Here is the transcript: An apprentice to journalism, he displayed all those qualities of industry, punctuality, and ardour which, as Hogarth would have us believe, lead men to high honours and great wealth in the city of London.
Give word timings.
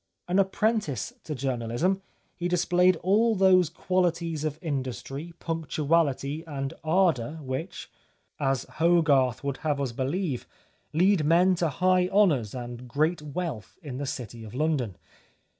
An 0.27 0.39
apprentice 0.39 1.13
to 1.25 1.35
journalism, 1.35 2.01
he 2.35 2.47
displayed 2.47 2.95
all 3.03 3.35
those 3.35 3.69
qualities 3.69 4.43
of 4.43 4.57
industry, 4.59 5.31
punctuality, 5.37 6.43
and 6.47 6.73
ardour 6.83 7.37
which, 7.43 7.87
as 8.39 8.63
Hogarth 8.63 9.43
would 9.43 9.57
have 9.57 9.79
us 9.79 9.91
believe, 9.91 10.47
lead 10.91 11.23
men 11.23 11.53
to 11.57 11.69
high 11.69 12.07
honours 12.07 12.55
and 12.55 12.87
great 12.87 13.21
wealth 13.21 13.77
in 13.83 13.97
the 13.97 14.07
city 14.07 14.43
of 14.43 14.55
London. 14.55 14.95